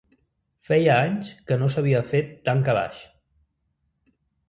[0.69, 3.07] Feia anys que no s'havia fet tan calaix